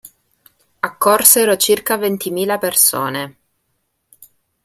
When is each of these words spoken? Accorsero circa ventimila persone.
Accorsero 0.79 1.55
circa 1.57 1.95
ventimila 1.95 2.57
persone. 2.57 3.37